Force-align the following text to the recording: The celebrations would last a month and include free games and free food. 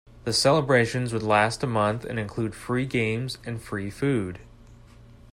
The 0.23 0.33
celebrations 0.33 1.13
would 1.13 1.21
last 1.21 1.61
a 1.61 1.67
month 1.67 2.05
and 2.05 2.17
include 2.17 2.55
free 2.55 2.87
games 2.87 3.37
and 3.45 3.61
free 3.61 3.91
food. 3.91 4.39